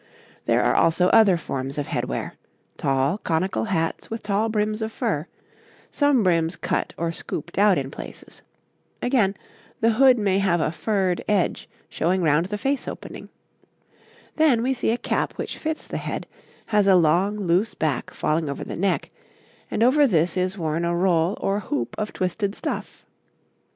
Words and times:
There 0.47 0.63
are 0.63 0.73
also 0.73 1.09
other 1.09 1.37
forms 1.37 1.77
of 1.77 1.85
head 1.85 2.05
wear 2.05 2.33
tall, 2.75 3.19
conical 3.19 3.65
hats 3.65 4.09
with 4.09 4.23
tall 4.23 4.49
brims 4.49 4.81
of 4.81 4.91
fur, 4.91 5.27
some 5.91 6.23
brims 6.23 6.55
cut 6.55 6.91
or 6.97 7.11
scooped 7.11 7.59
out 7.59 7.77
in 7.77 7.91
places; 7.91 8.41
again, 8.99 9.35
the 9.79 9.91
hood 9.91 10.17
may 10.17 10.39
have 10.39 10.59
a 10.59 10.71
furred 10.71 11.23
edge 11.27 11.69
showing 11.87 12.23
round 12.23 12.47
the 12.47 12.57
face 12.57 12.87
opening; 12.87 13.29
then 14.37 14.63
we 14.63 14.73
see 14.73 14.89
a 14.89 14.97
cap 14.97 15.33
which 15.33 15.59
fits 15.59 15.85
the 15.85 15.97
head, 15.97 16.25
has 16.65 16.87
a 16.87 16.95
long, 16.95 17.37
loose 17.37 17.75
back 17.75 18.09
falling 18.11 18.49
over 18.49 18.63
the 18.63 18.75
neck, 18.75 19.11
and 19.69 19.83
over 19.83 20.07
this 20.07 20.35
is 20.35 20.57
worn 20.57 20.83
a 20.83 20.95
roll 20.95 21.37
or 21.39 21.59
hoop 21.59 21.93
of 21.99 22.11
twisted 22.11 22.55
stuff. 22.55 23.05